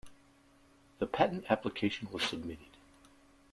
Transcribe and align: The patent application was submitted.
The 0.97 1.05
patent 1.05 1.45
application 1.47 2.07
was 2.11 2.23
submitted. 2.23 2.75